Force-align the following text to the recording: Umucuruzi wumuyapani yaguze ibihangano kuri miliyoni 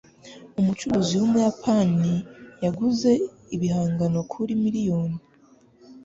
Umucuruzi 0.59 1.13
wumuyapani 1.19 2.13
yaguze 2.63 3.11
ibihangano 3.55 4.19
kuri 4.31 4.51
miliyoni 4.63 5.17